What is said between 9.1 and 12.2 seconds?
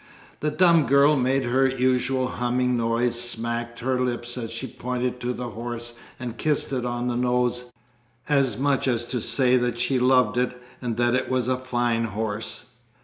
say that she loved it and that it was a fine